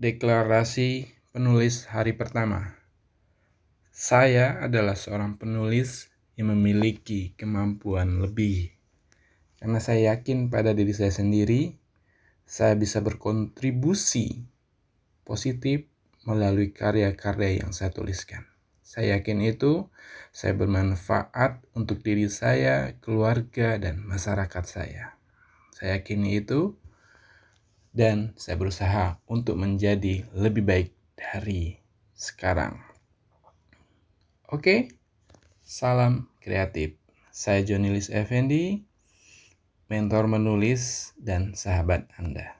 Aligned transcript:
Deklarasi 0.00 1.12
penulis 1.28 1.84
hari 1.84 2.16
pertama. 2.16 2.72
Saya 3.92 4.56
adalah 4.64 4.96
seorang 4.96 5.36
penulis 5.36 6.08
yang 6.40 6.56
memiliki 6.56 7.36
kemampuan 7.36 8.24
lebih. 8.24 8.72
Karena 9.60 9.76
saya 9.76 10.16
yakin 10.16 10.48
pada 10.48 10.72
diri 10.72 10.96
saya 10.96 11.12
sendiri, 11.12 11.76
saya 12.48 12.80
bisa 12.80 13.04
berkontribusi 13.04 14.48
positif 15.28 15.84
melalui 16.24 16.72
karya-karya 16.72 17.60
yang 17.60 17.76
saya 17.76 17.92
tuliskan. 17.92 18.48
Saya 18.80 19.20
yakin 19.20 19.44
itu 19.44 19.92
saya 20.32 20.56
bermanfaat 20.56 21.60
untuk 21.76 22.00
diri 22.00 22.32
saya, 22.32 22.96
keluarga, 23.04 23.76
dan 23.76 24.00
masyarakat 24.00 24.64
saya. 24.64 25.20
Saya 25.76 26.00
yakin 26.00 26.24
itu 26.24 26.80
dan 27.90 28.36
saya 28.38 28.54
berusaha 28.60 29.18
untuk 29.26 29.58
menjadi 29.58 30.28
lebih 30.36 30.62
baik 30.62 30.88
dari 31.18 31.80
sekarang. 32.14 32.78
Oke, 34.50 34.92
salam 35.64 36.28
kreatif. 36.42 36.98
Saya 37.30 37.62
Jonilis 37.64 38.10
Effendi, 38.10 38.82
mentor 39.88 40.28
menulis 40.28 41.14
dan 41.16 41.54
sahabat 41.54 42.10
Anda. 42.18 42.59